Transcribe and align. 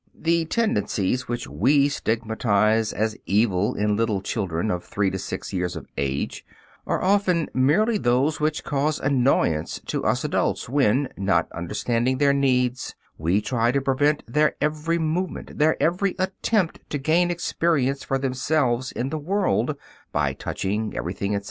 The 0.19 0.45
tendencies 0.45 1.27
which 1.27 1.45
we 1.47 1.87
stigmatize 1.87 2.91
as 2.91 3.15
evil 3.27 3.75
in 3.75 3.95
little 3.95 4.19
children 4.23 4.71
of 4.71 4.83
three 4.83 5.11
to 5.11 5.19
six 5.19 5.53
years 5.53 5.75
of 5.75 5.85
age 5.95 6.43
are 6.87 7.03
often 7.03 7.49
merely 7.53 7.99
those 7.99 8.39
which 8.39 8.63
cause 8.63 8.99
annoyance 8.99 9.79
to 9.85 10.03
us 10.03 10.23
adults 10.23 10.67
when, 10.67 11.09
not 11.17 11.51
understanding 11.51 12.17
their 12.17 12.33
needs, 12.33 12.95
we 13.19 13.41
try 13.41 13.71
to 13.71 13.79
prevent 13.79 14.23
their 14.25 14.55
every 14.59 14.97
movement, 14.97 15.59
their 15.59 15.77
every 15.79 16.15
attempt 16.17 16.79
to 16.89 16.97
gain 16.97 17.29
experience 17.29 18.03
for 18.03 18.17
themselves 18.17 18.91
in 18.91 19.09
the 19.09 19.19
world 19.19 19.75
(by 20.11 20.33
touching 20.33 20.97
everything, 20.97 21.33
etc.). 21.35 21.39